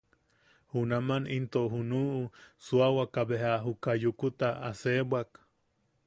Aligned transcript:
Junaman 0.73 1.23
into 1.37 1.61
junuʼu, 1.73 2.19
suawaka 2.63 3.21
beja 3.29 3.53
juka 3.63 3.91
Yukuta 4.03 4.47
aseebwak. 4.69 5.29